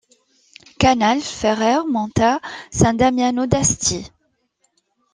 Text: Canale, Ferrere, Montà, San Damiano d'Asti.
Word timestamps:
Canale, 0.79 1.21
Ferrere, 1.21 1.85
Montà, 1.85 2.39
San 2.71 2.95
Damiano 2.97 3.45
d'Asti. 3.45 4.03